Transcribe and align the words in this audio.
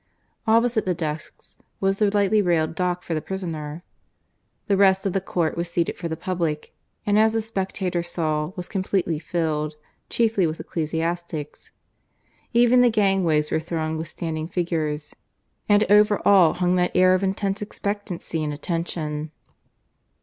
Opposite 0.47 0.85
the 0.85 0.95
desks 0.95 1.57
was 1.79 1.99
the 1.99 2.09
lightly 2.09 2.41
railed 2.41 2.73
dock 2.73 3.03
for 3.03 3.13
the 3.13 3.21
prisoner. 3.21 3.83
The 4.65 4.75
rest 4.75 5.05
of 5.05 5.13
the 5.13 5.21
court 5.21 5.55
was 5.55 5.69
seated 5.69 5.95
for 5.99 6.07
the 6.07 6.17
public, 6.17 6.73
and 7.05 7.19
as 7.19 7.33
the 7.33 7.39
spectator 7.43 8.01
saw, 8.01 8.51
was 8.55 8.67
completely 8.67 9.19
filled, 9.19 9.75
chiefly 10.09 10.47
with 10.47 10.59
ecclesiastics. 10.59 11.69
Even 12.51 12.81
the 12.81 12.89
gangways 12.89 13.51
were 13.51 13.59
thronged 13.59 13.99
with 13.99 14.07
standing 14.07 14.47
figures. 14.47 15.15
And 15.69 15.83
over 15.87 16.19
all 16.27 16.53
hung 16.55 16.77
that 16.77 16.95
air 16.95 17.13
of 17.13 17.21
intense 17.21 17.61
expectancy 17.61 18.43
and 18.43 18.51
attention. 18.51 19.29